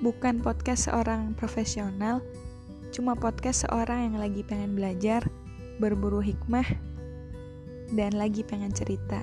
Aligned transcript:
bukan 0.00 0.40
podcast 0.40 0.88
seorang 0.88 1.36
profesional, 1.36 2.24
cuma 2.90 3.12
podcast 3.12 3.68
seorang 3.68 4.10
yang 4.12 4.16
lagi 4.16 4.40
pengen 4.40 4.72
belajar, 4.72 5.24
berburu 5.76 6.24
hikmah, 6.24 6.64
dan 7.92 8.16
lagi 8.16 8.40
pengen 8.40 8.72
cerita. 8.72 9.20